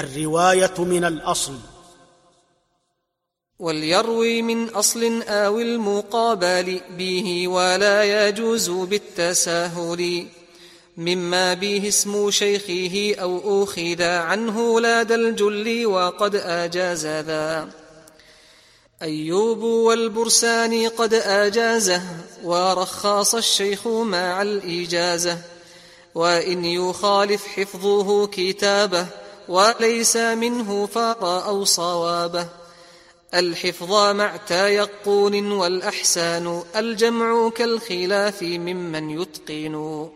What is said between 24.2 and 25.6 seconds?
الإجازة